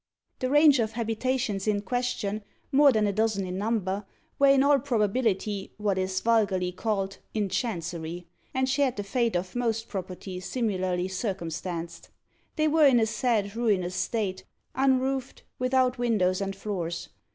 [0.39, 4.03] The range of habitations in question, more than a dozen in number,
[4.39, 9.55] were, in all probability, what is vulgarly called "in Chancery," and shared the fate of
[9.55, 12.09] most property similarly circumstanced.
[12.55, 14.43] They were in a sad ruinous state
[14.73, 17.09] unroofed, without windows and floors.